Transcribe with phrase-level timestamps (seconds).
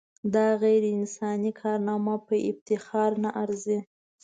[0.33, 3.79] دا غیر انساني کارنامه په افتخار نه ارزي.